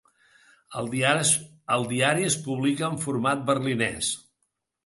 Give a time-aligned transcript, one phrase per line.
[0.81, 0.89] El
[1.91, 4.11] diari es publica en format berlinès.